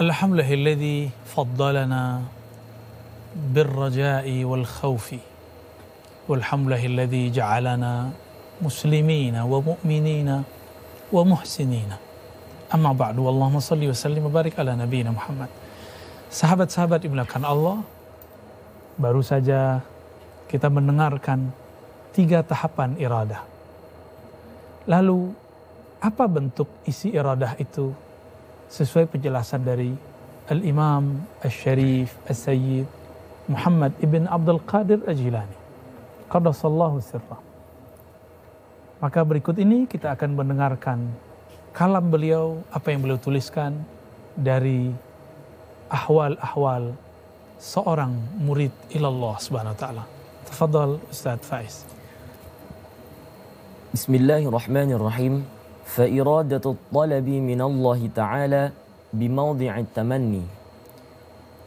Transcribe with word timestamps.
الحمد 0.00 0.32
لله 0.40 0.54
الذي 0.54 0.98
فضلنا 1.36 2.02
بالرجاء 3.52 4.26
والخوف 4.44 5.08
والحمد 6.28 6.66
لله 6.66 6.84
الذي 6.86 7.24
جعلنا 7.30 7.92
مسلمين 8.64 9.36
ومؤمنين 9.36 10.30
ومحسنين 11.12 11.90
أما 12.74 12.90
بعد 12.92 13.16
اللهم 13.18 13.58
صل 13.60 13.82
وسلم 13.82 14.22
وبارك 14.24 14.56
على 14.56 14.72
نبينا 14.72 15.12
Muhammad 15.12 15.52
Sahabat-sahabat 16.32 17.04
dimulakan 17.04 17.42
Allah 17.44 17.78
Baru 18.96 19.20
saja 19.20 19.84
kita 20.48 20.72
mendengarkan 20.72 21.52
tiga 22.16 22.40
tahapan 22.40 22.96
iradah 22.96 23.44
Lalu 24.88 25.36
apa 26.00 26.24
bentuk 26.24 26.72
isi 26.88 27.12
iradah 27.12 27.60
itu 27.60 27.92
sesuai 28.69 29.09
penjelasan 29.09 29.61
dari 29.61 29.93
Al-Imam 30.49 31.25
Al-Sharif 31.41 32.13
Al-Sayyid 32.29 32.85
Muhammad 33.49 33.93
Ibn 34.01 34.29
Abdul 34.29 34.61
Qadir 34.65 34.99
Al-Jilani. 35.05 35.57
Qadasallahu 36.29 36.97
sirrah. 37.01 37.41
Maka 39.01 39.21
berikut 39.21 39.57
ini 39.61 39.85
kita 39.85 40.17
akan 40.17 40.33
mendengarkan 40.33 41.05
kalam 41.75 42.09
beliau 42.09 42.63
apa 42.73 42.89
yang 42.89 43.05
beliau 43.05 43.19
tuliskan 43.21 43.77
dari 44.33 44.89
ahwal-ahwal 45.91 46.95
seorang 47.61 48.15
murid 48.41 48.73
ilallah 48.91 49.37
subhanahu 49.37 49.75
wa 49.75 49.79
ta'ala. 49.79 50.03
Tafadhal 50.49 50.97
Ustaz 51.13 51.39
Faiz. 51.45 51.75
Bismillahirrahmanirrahim 53.95 55.54
فإرادة 55.90 56.64
الطلب 56.64 57.28
من 57.28 57.60
الله 57.60 58.00
تعالى 58.14 58.62
بموضع 59.12 59.72
التمني 59.78 60.44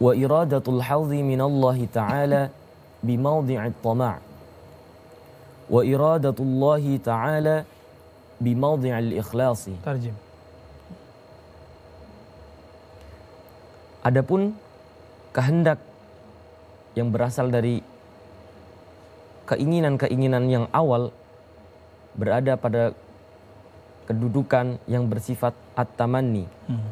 وإرادة 0.00 0.64
الحظ 0.68 1.10
من 1.12 1.40
الله 1.40 1.78
تعالى 1.92 2.42
بموضع 3.04 3.60
الطمع 3.66 4.12
وإرادة 5.70 6.38
الله 6.40 6.84
تعالى 7.04 7.56
بموضع 8.40 8.94
الإخلاص 8.98 9.62
ترجم 9.84 10.16
Adapun 14.04 14.52
kehendak 15.32 15.80
yang 16.92 17.08
berasal 17.08 17.48
dari 17.48 17.80
keinginan-keinginan 19.48 20.44
yang 20.52 20.64
awal 20.76 21.08
berada 22.12 22.52
pada 22.60 22.92
kedudukan 24.09 24.81
yang 24.89 25.05
bersifat 25.05 25.53
at-tamanni. 25.77 26.49
Hmm. 26.65 26.89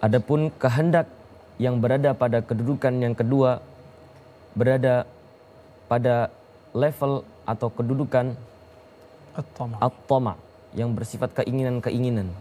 Adapun 0.00 0.48
kehendak 0.56 1.04
yang 1.60 1.84
berada 1.84 2.16
pada 2.16 2.40
kedudukan 2.40 2.96
yang 3.04 3.12
kedua 3.12 3.60
berada 4.56 5.04
pada 5.86 6.32
level 6.72 7.22
atau 7.44 7.68
kedudukan 7.68 8.32
at-tama 9.78 10.40
yang 10.72 10.96
bersifat 10.96 11.44
keinginan-keinginan. 11.44 12.32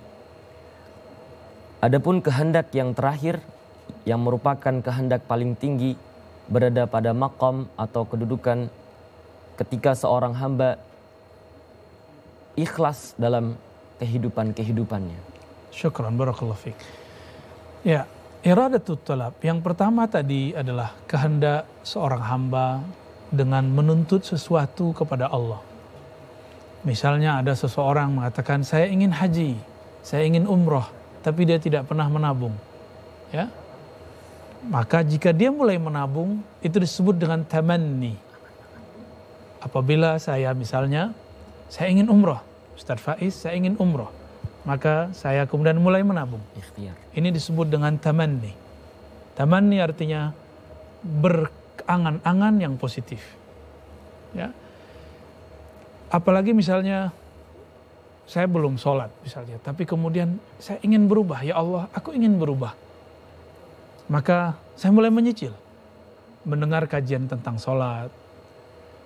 Adapun 1.83 2.23
kehendak 2.23 2.71
yang 2.71 2.95
terakhir 2.95 3.43
yang 4.07 4.23
merupakan 4.23 4.79
kehendak 4.79 5.27
paling 5.27 5.59
tinggi 5.59 5.99
berada 6.47 6.87
pada 6.87 7.11
makom 7.11 7.67
atau 7.75 8.07
kedudukan 8.07 8.71
ketika 9.59 9.91
seorang 9.91 10.31
hamba 10.33 10.79
ikhlas 12.53 13.17
dalam 13.17 13.57
kehidupan-kehidupannya. 13.97 15.19
Syukran, 15.73 16.13
barakallahu 16.13 16.59
fiqh. 16.59 16.77
Ya, 17.83 18.05
iradatut 18.45 19.01
talab. 19.03 19.35
Yang 19.41 19.59
pertama 19.65 20.05
tadi 20.05 20.53
adalah 20.53 20.93
kehendak 21.09 21.65
seorang 21.81 22.21
hamba 22.21 22.83
dengan 23.33 23.65
menuntut 23.65 24.21
sesuatu 24.21 24.93
kepada 24.93 25.27
Allah. 25.33 25.59
Misalnya 26.83 27.39
ada 27.39 27.55
seseorang 27.55 28.11
mengatakan 28.11 28.61
saya 28.61 28.91
ingin 28.91 29.09
haji, 29.09 29.55
saya 30.03 30.27
ingin 30.27 30.45
umroh, 30.45 30.85
tapi 31.23 31.47
dia 31.47 31.57
tidak 31.57 31.87
pernah 31.87 32.05
menabung. 32.11 32.53
Ya. 33.31 33.47
Maka 34.67 35.03
jika 35.03 35.31
dia 35.31 35.51
mulai 35.51 35.79
menabung, 35.79 36.43
itu 36.59 36.77
disebut 36.79 37.15
dengan 37.19 37.43
tamanni. 37.47 38.15
Apabila 39.63 40.19
saya 40.19 40.51
misalnya 40.51 41.15
saya 41.67 41.91
ingin 41.91 42.07
umroh. 42.09 42.41
Ustaz 42.73 42.99
Faiz, 42.99 43.37
saya 43.37 43.55
ingin 43.55 43.77
umroh. 43.77 44.09
Maka 44.63 45.11
saya 45.11 45.43
kemudian 45.43 45.75
mulai 45.77 46.01
menabung. 46.01 46.41
Ikhtiar. 46.55 46.95
Ini 47.13 47.29
disebut 47.29 47.67
dengan 47.67 47.99
tamanni. 47.99 48.55
Tamanni 49.35 49.83
artinya 49.83 50.31
berangan-angan 51.03 52.63
yang 52.63 52.73
positif. 52.79 53.19
Ya. 54.31 54.55
Apalagi 56.07 56.55
misalnya 56.55 57.11
saya 58.23 58.47
belum 58.47 58.79
sholat 58.79 59.11
misalnya, 59.19 59.59
tapi 59.59 59.83
kemudian 59.83 60.39
saya 60.63 60.79
ingin 60.79 61.11
berubah. 61.11 61.43
Ya 61.43 61.59
Allah, 61.59 61.91
aku 61.91 62.15
ingin 62.15 62.39
berubah. 62.39 62.71
Maka 64.07 64.55
saya 64.79 64.95
mulai 64.95 65.11
menyicil. 65.11 65.51
Mendengar 66.47 66.87
kajian 66.87 67.27
tentang 67.27 67.55
sholat, 67.59 68.11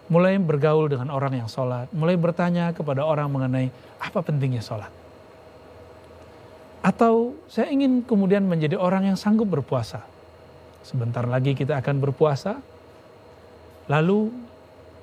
mulai 0.07 0.40
bergaul 0.40 0.88
dengan 0.88 1.12
orang 1.12 1.44
yang 1.44 1.50
sholat, 1.51 1.91
mulai 1.91 2.16
bertanya 2.16 2.72
kepada 2.72 3.03
orang 3.03 3.28
mengenai 3.28 3.68
apa 4.00 4.19
pentingnya 4.23 4.63
sholat. 4.63 4.91
Atau 6.79 7.35
saya 7.51 7.68
ingin 7.68 8.00
kemudian 8.00 8.47
menjadi 8.47 8.79
orang 8.79 9.12
yang 9.12 9.17
sanggup 9.19 9.51
berpuasa. 9.51 10.07
Sebentar 10.88 11.28
lagi 11.28 11.51
kita 11.51 11.75
akan 11.75 12.00
berpuasa. 12.00 12.63
Lalu 13.91 14.31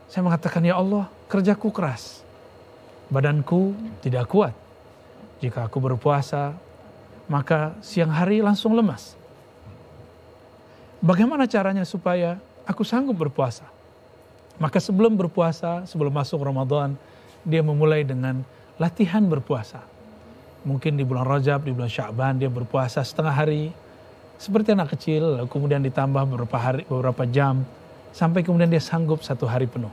saya 0.08 0.24
mengatakan, 0.24 0.64
ya 0.64 0.80
Allah 0.80 1.12
kerjaku 1.28 1.68
keras. 1.68 2.24
Badanku 3.12 3.76
tidak 4.00 4.32
kuat. 4.32 4.56
Jika 5.44 5.68
aku 5.68 5.76
berpuasa, 5.76 6.56
maka 7.28 7.76
siang 7.84 8.08
hari 8.08 8.40
langsung 8.40 8.72
lemas. 8.72 9.12
Bagaimana 11.04 11.44
caranya 11.44 11.84
supaya 11.84 12.40
aku 12.64 12.80
sanggup 12.80 13.20
berpuasa? 13.28 13.73
Maka 14.62 14.78
sebelum 14.78 15.18
berpuasa, 15.18 15.82
sebelum 15.86 16.14
masuk 16.14 16.38
Ramadan, 16.42 16.94
dia 17.42 17.60
memulai 17.60 18.06
dengan 18.06 18.46
latihan 18.78 19.22
berpuasa. 19.26 19.82
Mungkin 20.64 20.96
di 20.96 21.04
bulan 21.04 21.26
Rajab, 21.26 21.66
di 21.66 21.74
bulan 21.74 21.90
Syaban 21.90 22.40
dia 22.40 22.48
berpuasa 22.48 23.04
setengah 23.04 23.34
hari, 23.34 23.74
seperti 24.38 24.72
anak 24.72 24.94
kecil, 24.96 25.44
kemudian 25.50 25.82
ditambah 25.84 26.24
beberapa 26.24 26.56
hari, 26.56 26.82
beberapa 26.88 27.26
jam, 27.28 27.66
sampai 28.14 28.46
kemudian 28.46 28.70
dia 28.70 28.80
sanggup 28.80 29.20
satu 29.20 29.44
hari 29.44 29.66
penuh. 29.66 29.92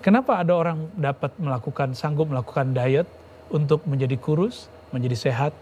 Kenapa 0.00 0.40
ada 0.40 0.56
orang 0.56 0.88
dapat 0.96 1.36
melakukan, 1.36 1.92
sanggup 1.92 2.30
melakukan 2.30 2.72
diet 2.72 3.06
untuk 3.52 3.84
menjadi 3.84 4.16
kurus, 4.16 4.72
menjadi 4.94 5.16
sehat? 5.28 5.52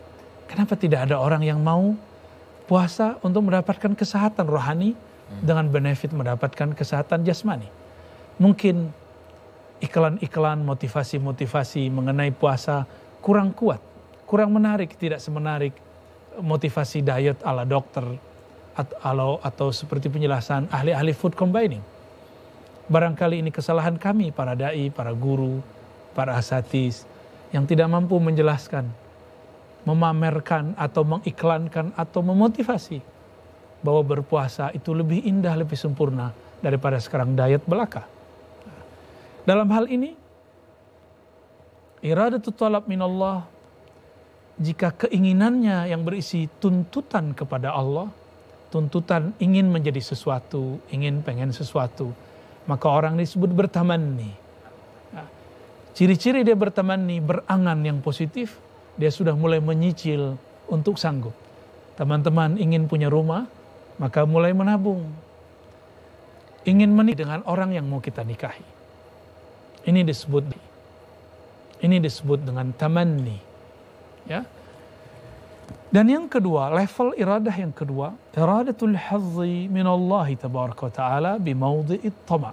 Kenapa 0.46 0.78
tidak 0.78 1.10
ada 1.10 1.18
orang 1.18 1.42
yang 1.42 1.58
mau 1.58 1.98
puasa 2.70 3.18
untuk 3.26 3.50
mendapatkan 3.50 3.98
kesehatan 3.98 4.46
rohani 4.46 4.94
dengan 5.42 5.66
benefit 5.66 6.14
mendapatkan 6.14 6.72
kesehatan 6.78 7.26
jasmani? 7.26 7.85
Mungkin 8.36 8.92
iklan-iklan 9.80 10.64
motivasi-motivasi 10.64 11.92
mengenai 11.92 12.32
puasa 12.32 12.88
kurang 13.20 13.52
kuat, 13.52 13.80
kurang 14.24 14.52
menarik, 14.56 14.96
tidak 14.96 15.20
semenarik 15.20 15.76
motivasi 16.40 17.00
diet 17.00 17.40
ala 17.44 17.64
dokter 17.64 18.04
atau, 18.76 19.40
atau 19.40 19.68
seperti 19.72 20.12
penjelasan 20.12 20.68
ahli-ahli 20.68 21.12
food 21.16 21.32
combining. 21.32 21.80
Barangkali 22.86 23.42
ini 23.42 23.50
kesalahan 23.50 23.98
kami 23.98 24.30
para 24.30 24.54
dai, 24.54 24.92
para 24.94 25.10
guru, 25.10 25.58
para 26.14 26.38
asatis 26.38 27.02
yang 27.50 27.66
tidak 27.66 27.90
mampu 27.90 28.14
menjelaskan, 28.20 28.86
memamerkan 29.82 30.76
atau 30.78 31.02
mengiklankan 31.02 31.90
atau 31.98 32.20
memotivasi 32.22 33.02
bahwa 33.82 34.02
berpuasa 34.06 34.70
itu 34.72 34.94
lebih 34.94 35.24
indah, 35.26 35.56
lebih 35.58 35.76
sempurna 35.76 36.30
daripada 36.62 37.00
sekarang 37.02 37.34
diet 37.34 37.64
belaka. 37.66 38.15
Dalam 39.46 39.70
hal 39.70 39.86
ini, 39.86 40.10
iradatul 42.02 42.50
talab 42.50 42.90
minallah, 42.90 43.46
jika 44.58 45.06
keinginannya 45.06 45.86
yang 45.86 46.02
berisi 46.02 46.50
tuntutan 46.58 47.30
kepada 47.30 47.70
Allah, 47.70 48.10
tuntutan 48.74 49.38
ingin 49.38 49.70
menjadi 49.70 50.02
sesuatu, 50.02 50.82
ingin 50.90 51.22
pengen 51.22 51.54
sesuatu, 51.54 52.10
maka 52.66 52.90
orang 52.90 53.14
disebut 53.14 53.54
bertamanni. 53.54 54.34
Nah, 55.14 55.30
ciri-ciri 55.94 56.42
dia 56.42 56.58
bertamanni, 56.58 57.22
berangan 57.22 57.78
yang 57.86 58.02
positif, 58.02 58.58
dia 58.98 59.14
sudah 59.14 59.38
mulai 59.38 59.62
menyicil 59.62 60.34
untuk 60.66 60.98
sanggup. 60.98 61.38
Teman-teman 61.94 62.58
ingin 62.58 62.90
punya 62.90 63.06
rumah, 63.06 63.46
maka 64.02 64.26
mulai 64.26 64.50
menabung. 64.50 65.06
Ingin 66.66 66.90
menikah 66.90 67.22
dengan 67.22 67.40
orang 67.46 67.78
yang 67.78 67.86
mau 67.86 68.02
kita 68.02 68.26
nikahi 68.26 68.75
ini 69.86 70.02
disebut 70.02 70.44
ini 71.80 71.96
disebut 72.00 72.42
dengan 72.42 72.72
tamanni. 72.74 73.38
Ya. 74.26 74.42
Dan 75.92 76.10
yang 76.10 76.26
kedua, 76.26 76.68
level 76.74 77.14
iradah 77.14 77.54
yang 77.54 77.70
kedua, 77.70 78.12
iradatul 78.34 78.98
hazzi 78.98 79.70
minallahi 79.70 80.34
tabaraka 80.34 80.90
wa 80.90 80.92
ta'ala 80.92 81.32
bimaudhi'it 81.38 82.16
tama. 82.26 82.52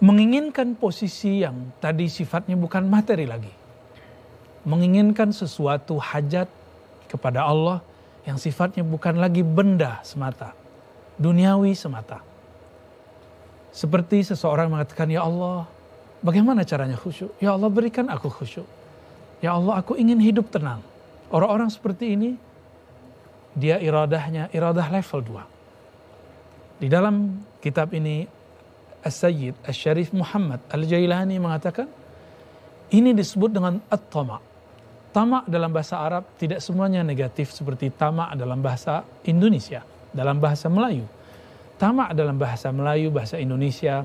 Menginginkan 0.00 0.80
posisi 0.80 1.44
yang 1.44 1.76
tadi 1.76 2.08
sifatnya 2.08 2.56
bukan 2.56 2.88
materi 2.88 3.28
lagi. 3.28 3.52
Menginginkan 4.64 5.28
sesuatu 5.28 6.00
hajat 6.00 6.48
kepada 7.04 7.44
Allah 7.44 7.84
yang 8.24 8.40
sifatnya 8.40 8.80
bukan 8.80 9.20
lagi 9.20 9.44
benda 9.44 10.00
semata, 10.00 10.56
duniawi 11.20 11.76
semata. 11.76 12.29
Seperti 13.70 14.26
seseorang 14.26 14.70
mengatakan, 14.70 15.06
"Ya 15.10 15.22
Allah, 15.22 15.66
bagaimana 16.20 16.66
caranya 16.66 16.98
khusyuk? 16.98 17.30
Ya 17.38 17.54
Allah, 17.54 17.70
berikan 17.70 18.10
aku 18.10 18.26
khusyuk. 18.26 18.66
Ya 19.38 19.54
Allah, 19.54 19.78
aku 19.78 19.94
ingin 19.94 20.18
hidup 20.18 20.50
tenang." 20.50 20.82
Orang-orang 21.30 21.70
seperti 21.70 22.18
ini 22.18 22.34
dia 23.54 23.78
iradahnya 23.78 24.50
iradah 24.50 24.86
level 24.90 25.20
2. 25.22 26.82
Di 26.82 26.88
dalam 26.90 27.44
kitab 27.62 27.94
ini 27.94 28.26
As-Sayyid 29.00 29.64
As-Syarif 29.64 30.12
Muhammad 30.12 30.60
Al-Jailani 30.70 31.38
mengatakan 31.40 31.88
ini 32.90 33.14
disebut 33.14 33.50
dengan 33.54 33.78
at-tama. 33.86 34.42
Tama 35.10 35.42
dalam 35.46 35.74
bahasa 35.74 35.98
Arab 35.98 36.26
tidak 36.38 36.62
semuanya 36.62 37.02
negatif 37.02 37.50
seperti 37.50 37.90
tama 37.90 38.30
dalam 38.38 38.62
bahasa 38.62 39.02
Indonesia, 39.26 39.82
dalam 40.14 40.38
bahasa 40.38 40.70
Melayu. 40.70 41.02
Tama 41.80 42.12
dalam 42.12 42.36
bahasa 42.36 42.68
Melayu, 42.68 43.08
bahasa 43.08 43.40
Indonesia 43.40 44.04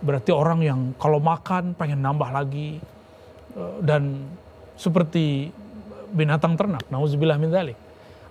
berarti 0.00 0.32
orang 0.32 0.64
yang 0.64 0.80
kalau 0.96 1.20
makan 1.20 1.76
pengen 1.76 2.00
nambah 2.00 2.32
lagi 2.32 2.80
eh, 3.52 3.76
dan 3.84 4.32
seperti 4.80 5.52
binatang 6.16 6.56
ternak, 6.56 6.88
nauzubillah 6.88 7.36
min 7.36 7.52
dzalik. 7.52 7.76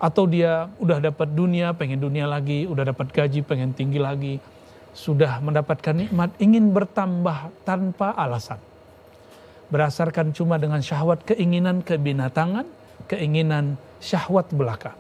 Atau 0.01 0.25
dia 0.25 0.66
udah 0.81 0.98
dapat 0.98 1.30
dunia, 1.30 1.78
pengen 1.78 2.01
dunia 2.01 2.25
lagi, 2.25 2.66
udah 2.66 2.89
dapat 2.89 3.13
gaji, 3.13 3.45
pengen 3.45 3.69
tinggi 3.78 4.01
lagi, 4.01 4.42
sudah 4.98 5.38
mendapatkan 5.45 5.94
nikmat, 5.94 6.34
ingin 6.42 6.74
bertambah 6.74 7.54
tanpa 7.62 8.18
alasan. 8.18 8.57
Berdasarkan 9.69 10.34
cuma 10.34 10.57
dengan 10.57 10.81
syahwat 10.81 11.22
keinginan 11.22 11.86
kebinatangan, 11.86 12.66
keinginan 13.06 13.77
syahwat 14.01 14.50
belaka. 14.50 14.98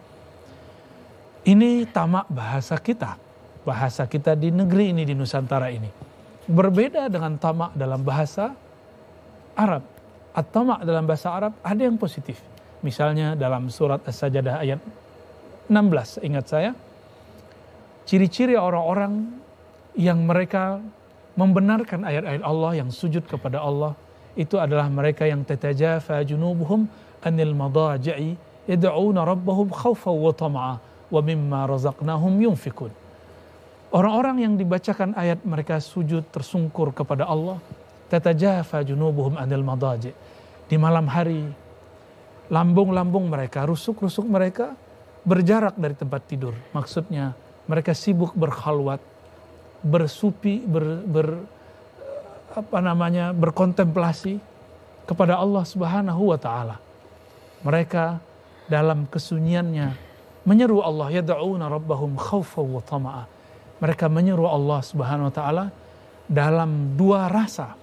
Ini 1.41 1.89
tamak 1.89 2.29
bahasa 2.29 2.77
kita, 2.77 3.17
bahasa 3.61 4.09
kita 4.09 4.33
di 4.37 4.49
negeri 4.49 4.93
ini, 4.93 5.03
di 5.05 5.13
Nusantara 5.13 5.69
ini. 5.69 5.89
Berbeda 6.49 7.07
dengan 7.07 7.37
tamak 7.37 7.77
dalam 7.77 8.01
bahasa 8.01 8.53
Arab. 9.55 9.83
At-tamak 10.31 10.87
dalam 10.87 11.03
bahasa 11.03 11.27
Arab 11.35 11.53
ada 11.59 11.81
yang 11.83 11.99
positif 11.99 12.39
Misalnya 12.81 13.37
dalam 13.37 13.69
surat 13.69 14.01
As-Sajadah 14.09 14.65
ayat 14.65 14.81
16, 15.69 16.25
ingat 16.25 16.45
saya, 16.49 16.71
ciri-ciri 18.09 18.57
orang-orang 18.57 19.37
yang 19.93 20.25
mereka 20.25 20.81
membenarkan 21.37 22.01
ayat-ayat 22.01 22.41
Allah 22.41 22.81
yang 22.81 22.89
sujud 22.89 23.23
kepada 23.29 23.61
Allah 23.61 23.93
itu 24.33 24.57
adalah 24.57 24.89
mereka 24.89 25.29
yang 25.29 25.45
tatajafa 25.45 26.25
junubuhum 26.25 26.89
anil 27.21 27.53
madaji'i 27.53 28.33
yad'una 28.65 29.29
rabbahum 29.29 29.69
khawfan 29.69 30.15
wa 30.17 30.33
tama'a 30.33 30.75
wa 30.81 31.19
mimma 31.21 31.69
razaqnahum 31.69 32.33
yunfikun. 32.41 32.89
Orang-orang 33.91 34.39
yang 34.39 34.53
dibacakan 34.55 35.11
ayat 35.19 35.43
mereka 35.43 35.83
sujud 35.83 36.23
tersungkur 36.31 36.95
kepada 36.95 37.27
Allah 37.27 37.59
tatajafa 38.07 38.87
junubuhum 38.87 39.35
anil 39.35 39.67
madaji' 39.67 40.15
di 40.71 40.75
malam 40.79 41.11
hari 41.11 41.43
lambung-lambung 42.47 43.27
mereka, 43.27 43.67
rusuk-rusuk 43.67 44.27
mereka 44.27 44.75
berjarak 45.27 45.75
dari 45.75 45.95
tempat 45.95 46.23
tidur. 46.27 46.55
Maksudnya 46.71 47.35
mereka 47.67 47.91
sibuk 47.91 48.31
berkhalwat, 48.31 48.99
bersupi, 49.83 50.63
ber, 50.63 51.03
ber 51.03 51.27
apa 52.51 52.79
namanya, 52.83 53.31
berkontemplasi 53.31 54.39
kepada 55.07 55.39
Allah 55.39 55.63
Subhanahu 55.63 56.31
wa 56.31 56.39
taala. 56.39 56.79
Mereka 57.63 58.19
dalam 58.67 59.07
kesunyiannya 59.07 59.95
menyeru 60.47 60.79
Allah 60.79 61.23
yad'una 61.23 61.67
rabbahum 61.67 62.15
khaufan 62.15 62.67
wa 62.67 62.83
tama'a. 62.83 63.40
Mereka 63.81 64.05
menyeru 64.07 64.45
Allah 64.45 64.79
Subhanahu 64.85 65.27
wa 65.27 65.33
taala 65.33 65.65
dalam 66.29 66.93
dua 66.93 67.25
rasa. 67.27 67.73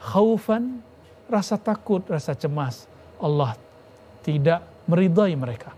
Khaufan 0.00 0.80
rasa 1.28 1.60
takut, 1.60 2.00
rasa 2.08 2.32
cemas. 2.32 2.88
Allah 3.20 3.56
tidak 4.24 4.64
meridai 4.88 5.36
mereka. 5.36 5.76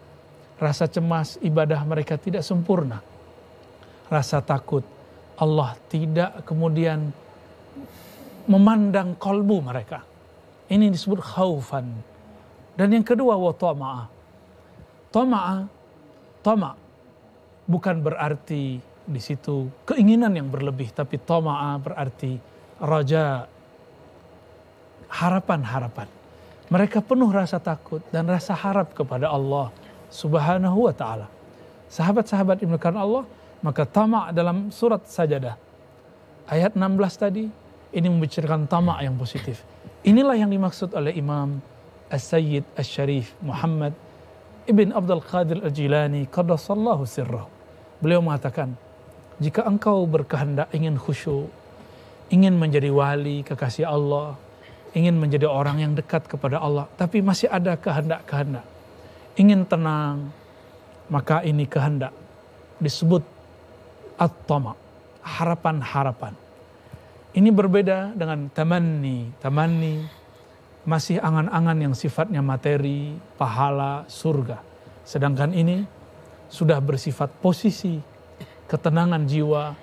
Rasa 0.57 0.89
cemas 0.89 1.37
ibadah 1.43 1.83
mereka 1.83 2.17
tidak 2.17 2.47
sempurna. 2.47 3.03
Rasa 4.07 4.39
takut 4.41 4.87
Allah 5.37 5.77
tidak 5.93 6.47
kemudian 6.49 7.12
memandang 8.49 9.19
kolbu 9.19 9.61
mereka. 9.61 10.01
Ini 10.71 10.89
disebut 10.89 11.21
khaufan. 11.21 11.87
Dan 12.77 12.89
yang 12.93 13.05
kedua 13.05 13.37
wa 13.37 13.53
tama'a. 13.53 14.05
Tama'a, 15.12 15.57
tama' 16.41 16.75
bukan 17.69 17.97
berarti 18.01 18.81
di 19.06 19.23
situ 19.23 19.70
keinginan 19.87 20.35
yang 20.35 20.50
berlebih, 20.50 20.91
tapi 20.91 21.17
tama'a 21.23 21.79
berarti 21.79 22.37
raja, 22.82 23.47
harapan-harapan. 25.08 26.11
Mereka 26.67 26.99
penuh 27.06 27.31
rasa 27.31 27.62
takut 27.62 28.03
dan 28.11 28.26
rasa 28.26 28.53
harap 28.53 28.91
kepada 28.91 29.31
Allah 29.31 29.70
Subhanahu 30.11 30.91
wa 30.91 30.94
taala. 30.94 31.31
Sahabat-sahabat 31.87 32.58
dimulakan 32.58 32.99
Allah, 32.99 33.25
maka 33.62 33.87
tamak 33.87 34.35
dalam 34.35 34.75
surat 34.75 35.06
Sajadah 35.06 35.55
ayat 36.50 36.75
16 36.75 37.23
tadi 37.23 37.44
ini 37.94 38.06
membicarakan 38.11 38.67
tamak 38.67 39.02
yang 39.02 39.14
positif. 39.14 39.62
Inilah 40.02 40.35
yang 40.38 40.50
dimaksud 40.50 40.94
oleh 40.94 41.14
Imam 41.14 41.62
As-Sayyid 42.11 42.62
As-Syarif 42.79 43.35
Muhammad 43.43 43.94
Ibn 44.67 44.94
Abdul 44.94 45.23
Qadir 45.23 45.59
Al-Jilani 45.62 46.26
qaddasallahu 46.26 47.06
sirrah. 47.06 47.47
Beliau 48.02 48.19
mengatakan, 48.19 48.75
jika 49.37 49.69
engkau 49.69 50.09
berkehendak 50.09 50.73
ingin 50.73 50.97
khusyuk, 50.97 51.53
ingin 52.33 52.56
menjadi 52.56 52.88
wali 52.88 53.44
kekasih 53.44 53.85
Allah, 53.85 54.35
ingin 54.97 55.21
menjadi 55.21 55.45
orang 55.45 55.76
yang 55.83 55.93
dekat 55.93 56.25
kepada 56.25 56.57
Allah, 56.57 56.88
tapi 56.97 57.21
masih 57.21 57.52
ada 57.52 57.76
kehendak-kehendak. 57.76 58.64
Ingin 59.37 59.69
tenang, 59.69 60.33
maka 61.12 61.45
ini 61.45 61.69
kehendak 61.69 62.16
disebut 62.81 63.21
at-tama, 64.16 64.73
harapan-harapan. 65.21 66.33
Ini 67.37 67.52
berbeda 67.52 68.16
dengan 68.16 68.49
tamanni. 68.49 69.28
Tamanni 69.37 70.00
masih 70.88 71.21
angan-angan 71.21 71.76
yang 71.76 71.93
sifatnya 71.93 72.40
materi, 72.40 73.12
pahala, 73.37 74.09
surga. 74.09 74.64
Sedangkan 75.05 75.52
ini 75.52 75.85
sudah 76.49 76.81
bersifat 76.81 77.28
posisi, 77.45 78.00
ketenangan 78.66 79.26
jiwa, 79.26 79.75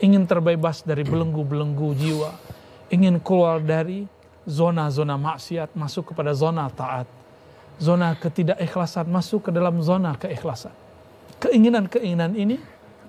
ingin 0.00 0.24
terbebas 0.24 0.82
dari 0.82 1.04
belenggu-belenggu 1.04 1.88
jiwa, 1.98 2.30
ingin 2.90 3.20
keluar 3.22 3.60
dari 3.62 4.06
zona-zona 4.48 5.14
maksiat 5.20 5.76
masuk 5.76 6.10
kepada 6.14 6.32
zona 6.34 6.66
taat. 6.72 7.06
Zona 7.80 8.12
ketidakikhlasan 8.12 9.08
masuk 9.08 9.48
ke 9.48 9.50
dalam 9.52 9.80
zona 9.80 10.12
keikhlasan. 10.16 10.72
Keinginan-keinginan 11.40 12.36
ini 12.36 12.60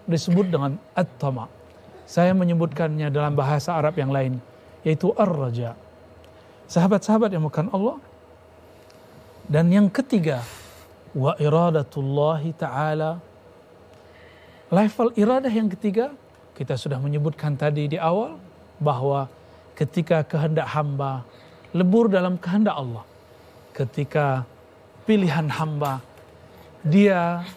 disebut 0.07 0.47
dengan 0.47 0.79
at-tama. 0.95 1.51
Saya 2.07 2.31
menyebutkannya 2.31 3.11
dalam 3.11 3.35
bahasa 3.35 3.75
Arab 3.75 3.99
yang 3.99 4.11
lain, 4.11 4.39
yaitu 4.83 5.11
ar-raja. 5.15 5.75
Sahabat-sahabat 6.71 7.35
yang 7.35 7.43
bukan 7.43 7.67
Allah. 7.75 7.99
Dan 9.51 9.67
yang 9.67 9.91
ketiga, 9.91 10.39
wa 11.11 11.35
iradatullahi 11.35 12.55
ta'ala. 12.55 13.19
Level 14.71 15.11
iradah 15.19 15.51
yang 15.51 15.67
ketiga, 15.67 16.15
kita 16.55 16.79
sudah 16.79 16.95
menyebutkan 16.95 17.59
tadi 17.59 17.91
di 17.91 17.99
awal, 17.99 18.39
bahwa 18.79 19.27
ketika 19.75 20.23
kehendak 20.23 20.65
hamba 20.71 21.27
lebur 21.71 22.11
dalam 22.11 22.35
kehendak 22.35 22.75
Allah. 22.75 23.03
Ketika 23.71 24.43
pilihan 25.07 25.47
hamba 25.47 26.03
dia 26.83 27.47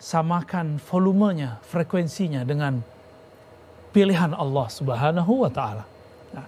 samakan 0.00 0.80
volumenya, 0.80 1.60
frekuensinya 1.68 2.44
dengan 2.48 2.80
pilihan 3.92 4.32
Allah 4.32 4.66
Subhanahu 4.72 5.44
wa 5.44 5.50
taala. 5.52 5.84
Nah, 6.32 6.46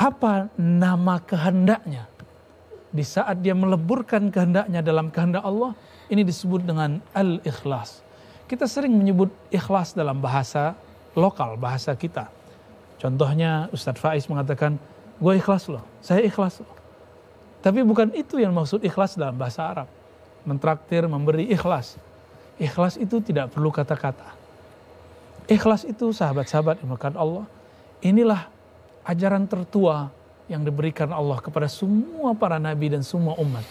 apa 0.00 0.48
nama 0.56 1.20
kehendaknya? 1.20 2.08
Di 2.88 3.04
saat 3.04 3.44
dia 3.44 3.52
meleburkan 3.52 4.32
kehendaknya 4.32 4.80
dalam 4.80 5.12
kehendak 5.12 5.44
Allah, 5.44 5.76
ini 6.08 6.24
disebut 6.24 6.64
dengan 6.64 7.04
al-ikhlas. 7.12 8.00
Kita 8.48 8.64
sering 8.64 8.96
menyebut 8.96 9.28
ikhlas 9.52 9.92
dalam 9.92 10.24
bahasa 10.24 10.72
lokal, 11.12 11.60
bahasa 11.60 11.92
kita. 11.92 12.32
Contohnya 12.96 13.68
Ustadz 13.76 14.00
Faiz 14.00 14.24
mengatakan, 14.24 14.80
gue 15.20 15.32
ikhlas 15.36 15.68
loh, 15.68 15.84
saya 16.00 16.24
ikhlas 16.24 16.64
loh. 16.64 16.72
Tapi 17.60 17.84
bukan 17.84 18.08
itu 18.16 18.40
yang 18.40 18.56
maksud 18.56 18.80
ikhlas 18.80 19.20
dalam 19.20 19.36
bahasa 19.36 19.68
Arab. 19.68 19.88
Mentraktir, 20.48 21.04
memberi 21.04 21.44
ikhlas. 21.52 22.00
Ikhlas 22.56 22.96
itu 22.96 23.20
tidak 23.20 23.52
perlu 23.52 23.68
kata-kata. 23.68 24.32
Ikhlas 25.44 25.84
itu 25.84 26.08
sahabat-sahabat 26.16 26.80
yang 26.80 26.90
Allah. 27.20 27.44
Inilah 28.00 28.48
ajaran 29.04 29.44
tertua 29.44 30.08
yang 30.48 30.64
diberikan 30.64 31.12
Allah 31.12 31.36
kepada 31.44 31.68
semua 31.68 32.32
para 32.32 32.56
nabi 32.56 32.88
dan 32.88 33.04
semua 33.04 33.36
umat. 33.36 33.66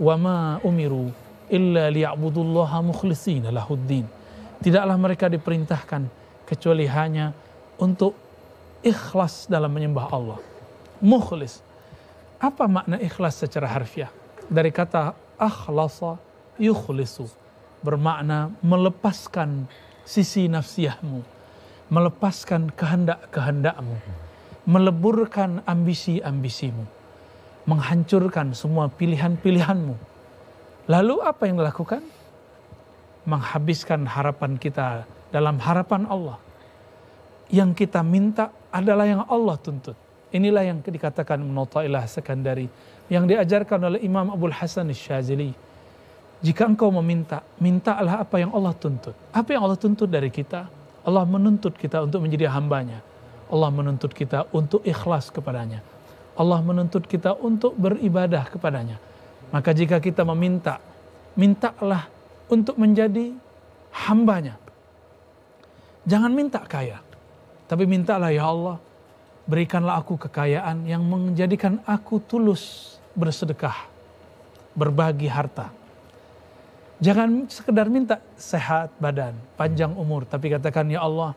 Wa 0.00 0.16
ma 0.16 0.56
umiru 0.64 1.12
illa 1.50 1.90
liya'budullaha 1.92 2.80
mukhlishina 2.84 3.52
lahuddin. 3.52 4.06
Tidaklah 4.64 4.96
mereka 4.96 5.28
diperintahkan 5.28 6.08
kecuali 6.48 6.88
hanya 6.88 7.36
untuk 7.80 8.16
ikhlas 8.84 9.48
dalam 9.48 9.72
menyembah 9.72 10.06
Allah. 10.12 10.38
Mukhlis. 11.00 11.60
Apa 12.40 12.68
makna 12.68 13.00
ikhlas 13.00 13.40
secara 13.40 13.68
harfiah? 13.68 14.12
Dari 14.48 14.68
kata 14.68 15.16
akhlasa 15.40 16.20
yukhlisu. 16.60 17.28
Bermakna 17.84 18.52
melepaskan 18.64 19.68
sisi 20.04 20.48
nafsiyahmu. 20.48 21.24
Melepaskan 21.92 22.72
kehendak-kehendakmu. 22.72 23.96
Meleburkan 24.64 25.60
ambisi-ambisimu. 25.68 26.84
Menghancurkan 27.68 28.52
semua 28.56 28.88
pilihan-pilihanmu. 28.88 30.13
Lalu 30.84 31.16
apa 31.24 31.48
yang 31.48 31.56
dilakukan? 31.56 32.04
Menghabiskan 33.24 34.04
harapan 34.04 34.60
kita 34.60 35.08
dalam 35.32 35.56
harapan 35.56 36.04
Allah. 36.04 36.36
Yang 37.48 37.86
kita 37.86 38.04
minta 38.04 38.52
adalah 38.68 39.08
yang 39.08 39.24
Allah 39.24 39.56
tuntut. 39.56 39.96
Inilah 40.34 40.66
yang 40.66 40.82
dikatakan 40.82 41.40
Munotailah 41.40 42.04
Sekandari 42.10 42.68
yang 43.08 43.24
diajarkan 43.24 43.80
oleh 43.80 44.00
Imam 44.04 44.32
Abdul 44.32 44.52
Hasan 44.52 44.90
Syazili. 44.92 45.52
Jika 46.44 46.68
engkau 46.68 46.92
meminta, 46.92 47.40
mintalah 47.56 48.20
apa 48.20 48.36
yang 48.36 48.52
Allah 48.52 48.76
tuntut. 48.76 49.16
Apa 49.32 49.56
yang 49.56 49.64
Allah 49.64 49.80
tuntut 49.80 50.10
dari 50.10 50.28
kita? 50.28 50.68
Allah 51.04 51.24
menuntut 51.24 51.72
kita 51.76 52.04
untuk 52.04 52.20
menjadi 52.20 52.52
hambanya. 52.52 53.00
Allah 53.48 53.72
menuntut 53.72 54.12
kita 54.12 54.48
untuk 54.52 54.84
ikhlas 54.84 55.32
kepadanya. 55.32 55.80
Allah 56.36 56.60
menuntut 56.60 57.08
kita 57.08 57.32
untuk 57.40 57.72
beribadah 57.76 58.44
kepadanya. 58.52 59.00
Maka 59.54 59.70
jika 59.70 60.02
kita 60.02 60.26
meminta, 60.26 60.82
mintalah 61.38 62.10
untuk 62.50 62.74
menjadi 62.74 63.30
hambanya. 63.94 64.58
Jangan 66.02 66.34
minta 66.34 66.58
kaya, 66.66 66.98
tapi 67.70 67.86
mintalah 67.86 68.34
ya 68.34 68.50
Allah, 68.50 68.82
berikanlah 69.46 70.02
aku 70.02 70.18
kekayaan 70.26 70.90
yang 70.90 71.06
menjadikan 71.06 71.78
aku 71.86 72.18
tulus 72.18 72.98
bersedekah, 73.14 73.86
berbagi 74.74 75.30
harta. 75.30 75.70
Jangan 76.98 77.46
sekedar 77.46 77.86
minta 77.86 78.18
sehat 78.34 78.90
badan, 78.98 79.38
panjang 79.54 79.94
umur, 79.94 80.26
tapi 80.26 80.50
katakan 80.50 80.90
ya 80.90 81.06
Allah, 81.06 81.30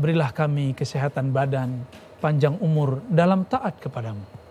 berilah 0.00 0.32
kami 0.32 0.72
kesehatan 0.72 1.36
badan, 1.36 1.84
panjang 2.16 2.56
umur 2.64 3.04
dalam 3.12 3.44
taat 3.44 3.76
kepadamu. 3.76 4.41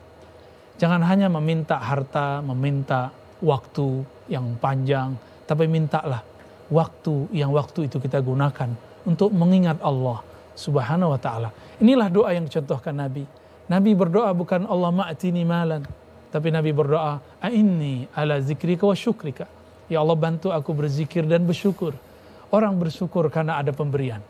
Jangan 0.82 1.06
hanya 1.06 1.30
meminta 1.30 1.78
harta, 1.78 2.42
meminta 2.42 3.14
waktu 3.38 4.02
yang 4.26 4.58
panjang, 4.58 5.14
tapi 5.46 5.70
mintalah 5.70 6.26
waktu 6.74 7.30
yang 7.38 7.54
waktu 7.54 7.86
itu 7.86 8.02
kita 8.02 8.18
gunakan 8.18 8.74
untuk 9.06 9.30
mengingat 9.30 9.78
Allah 9.86 10.26
Subhanahu 10.58 11.14
wa 11.14 11.22
taala. 11.22 11.54
Inilah 11.78 12.10
doa 12.10 12.34
yang 12.34 12.50
dicontohkan 12.50 12.98
Nabi. 12.98 13.30
Nabi 13.70 13.94
berdoa 13.94 14.34
bukan 14.34 14.66
Allah 14.66 14.90
ma'tini 14.90 15.46
malan, 15.46 15.86
tapi 16.34 16.50
Nabi 16.50 16.74
berdoa, 16.74 17.22
"A'inni 17.38 18.10
ala 18.18 18.42
zikrika 18.42 18.90
wa 18.90 18.98
syukrika." 18.98 19.46
Ya 19.86 20.02
Allah 20.02 20.18
bantu 20.18 20.50
aku 20.50 20.74
berzikir 20.74 21.30
dan 21.30 21.46
bersyukur. 21.46 21.94
Orang 22.50 22.82
bersyukur 22.82 23.30
karena 23.30 23.62
ada 23.62 23.70
pemberian. 23.70 24.26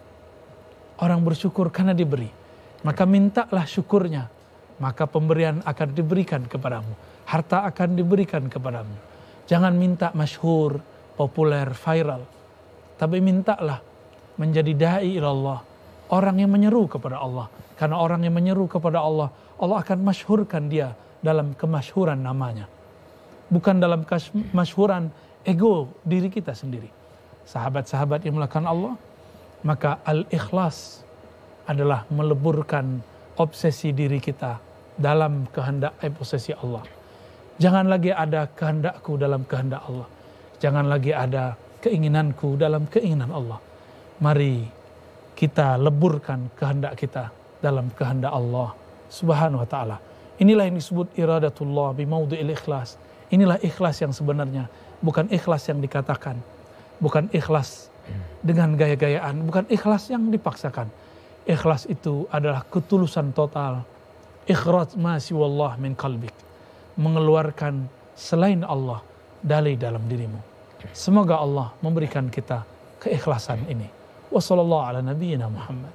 Orang 0.99 1.23
bersyukur 1.23 1.71
karena 1.71 1.95
diberi. 1.95 2.27
Maka 2.83 3.07
mintalah 3.07 3.63
syukurnya 3.63 4.40
maka 4.81 5.05
pemberian 5.05 5.61
akan 5.61 5.93
diberikan 5.93 6.41
kepadamu. 6.49 6.97
Harta 7.29 7.69
akan 7.69 7.93
diberikan 7.93 8.49
kepadamu. 8.49 8.97
Jangan 9.45 9.77
minta 9.77 10.09
masyhur, 10.17 10.81
populer, 11.13 11.69
viral. 11.69 12.25
Tapi 12.97 13.21
mintalah 13.21 13.77
menjadi 14.41 14.73
da'i 14.73 15.21
Allah. 15.21 15.61
Orang 16.09 16.41
yang 16.41 16.49
menyeru 16.49 16.89
kepada 16.89 17.21
Allah. 17.21 17.45
Karena 17.77 18.01
orang 18.01 18.25
yang 18.25 18.33
menyeru 18.33 18.65
kepada 18.65 19.05
Allah, 19.05 19.29
Allah 19.61 19.77
akan 19.85 20.01
masyhurkan 20.01 20.65
dia 20.65 20.97
dalam 21.21 21.53
kemasyhuran 21.53 22.17
namanya. 22.17 22.65
Bukan 23.53 23.77
dalam 23.77 24.01
kemasyhuran 24.01 25.13
ego 25.45 25.93
diri 26.01 26.33
kita 26.33 26.57
sendiri. 26.57 26.89
Sahabat-sahabat 27.45 28.25
yang 28.25 28.41
melakukan 28.41 28.65
Allah, 28.65 28.93
maka 29.61 30.01
al-ikhlas 30.05 31.05
adalah 31.69 32.09
meleburkan 32.09 33.01
obsesi 33.37 33.93
diri 33.93 34.17
kita 34.17 34.70
dalam 34.97 35.47
kehendak 35.49 35.95
eh, 36.01 36.11
posesi 36.11 36.51
Allah. 36.55 36.83
Jangan 37.61 37.85
lagi 37.87 38.09
ada 38.09 38.49
kehendakku 38.49 39.21
dalam 39.21 39.45
kehendak 39.45 39.85
Allah. 39.85 40.07
Jangan 40.57 40.85
lagi 40.89 41.13
ada 41.13 41.53
keinginanku 41.81 42.57
dalam 42.57 42.85
keinginan 42.89 43.29
Allah. 43.33 43.59
Mari 44.21 44.65
kita 45.37 45.77
leburkan 45.77 46.53
kehendak 46.53 46.97
kita 46.97 47.33
dalam 47.61 47.89
kehendak 47.93 48.33
Allah 48.33 48.73
Subhanahu 49.09 49.61
wa 49.61 49.69
taala. 49.69 49.97
Inilah 50.41 50.65
yang 50.65 50.77
disebut 50.81 51.13
iradatullah 51.13 51.93
bimaudi'il 51.93 52.49
ikhlas. 52.53 52.97
Inilah 53.29 53.61
ikhlas 53.61 54.01
yang 54.01 54.11
sebenarnya, 54.11 54.67
bukan 54.99 55.29
ikhlas 55.29 55.69
yang 55.69 55.79
dikatakan, 55.79 56.35
bukan 56.97 57.29
ikhlas 57.31 57.93
dengan 58.41 58.73
gaya-gayaan, 58.73 59.45
bukan 59.45 59.69
ikhlas 59.69 60.09
yang 60.09 60.33
dipaksakan. 60.33 60.89
Ikhlas 61.45 61.85
itu 61.89 62.25
adalah 62.29 62.65
ketulusan 62.69 63.33
total 63.33 63.85
ikhraj 64.46 64.94
ma 64.96 65.18
siwallah 65.18 65.76
min 65.82 65.94
qalbik 65.98 66.32
mengeluarkan 66.96 67.88
selain 68.16 68.64
Allah 68.64 69.02
dari 69.42 69.76
dalam 69.76 70.02
dirimu 70.08 70.40
semoga 70.94 71.42
Allah 71.42 71.72
memberikan 71.82 72.30
kita 72.30 72.62
keikhlasan 73.02 73.60
ini 73.68 73.88
wa 74.30 74.40
sallallahu 74.40 74.86
ala 74.88 75.00
nabiyyina 75.02 75.46
Muhammad 75.50 75.92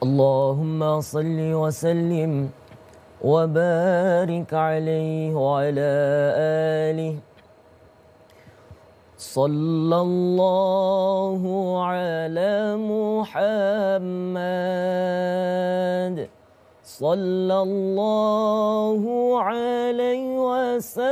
Allahumma 0.00 1.04
salli 1.04 1.52
wa 1.52 1.68
sallim 1.68 2.48
wa 3.20 3.44
barik 3.44 4.48
alaihi 4.48 5.36
wa 5.36 5.60
ala 5.60 5.92
alihi 6.88 7.30
صلى 9.20 9.96
الله 10.00 11.40
على 11.84 12.52
محمد 13.20 14.40
صلى 16.99 17.57
الله 17.61 19.01
عليه 19.41 20.25
وسلم. 20.39 21.05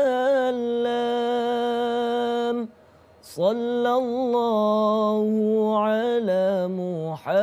صلى 3.21 3.91
الله 4.03 5.31
على 5.77 6.67
محمد. 6.67 7.35